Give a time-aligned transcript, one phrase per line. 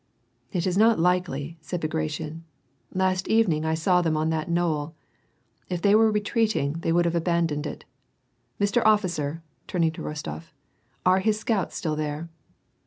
[0.51, 2.43] "It is not likely," said Bagration."
[2.91, 4.95] Last evening I saw them on that knoll;
[5.69, 7.85] if they were retreating they would have abandoned it
[8.59, 8.81] Mr.
[8.83, 10.53] Officer," turning to Rostof,"
[11.05, 12.29] are his scouts still there